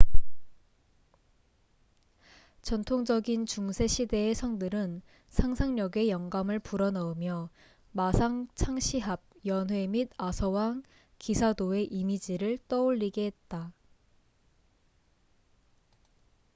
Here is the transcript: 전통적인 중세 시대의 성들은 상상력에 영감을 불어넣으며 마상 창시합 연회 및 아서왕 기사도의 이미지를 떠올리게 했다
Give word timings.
전통적인 2.63 3.45
중세 3.45 3.85
시대의 3.85 4.33
성들은 4.33 5.03
상상력에 5.29 6.09
영감을 6.09 6.57
불어넣으며 6.57 7.49
마상 7.91 8.47
창시합 8.55 9.21
연회 9.45 9.85
및 9.85 10.09
아서왕 10.17 10.81
기사도의 11.19 11.85
이미지를 11.93 12.57
떠올리게 12.67 13.27
했다 13.27 13.71